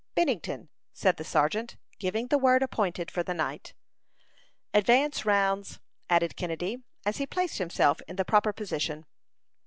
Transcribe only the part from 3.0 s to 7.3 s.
for the night. "Advance, rounds!" added Kennedy, as he